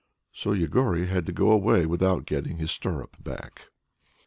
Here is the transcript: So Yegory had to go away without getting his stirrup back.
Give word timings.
So 0.33 0.55
Yegory 0.55 1.07
had 1.09 1.27
to 1.27 1.31
go 1.31 1.51
away 1.51 1.85
without 1.85 2.25
getting 2.25 2.57
his 2.57 2.71
stirrup 2.71 3.23
back. 3.23 3.65